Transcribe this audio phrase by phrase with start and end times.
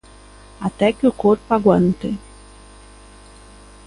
[0.59, 2.17] "Até que o corpo aguante".